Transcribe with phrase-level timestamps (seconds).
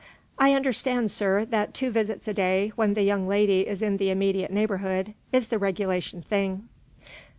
[0.39, 4.09] "I understand, sir, that two visits a day, when the young lady is in the
[4.09, 6.67] immediate neighborhood, is the regulation thing."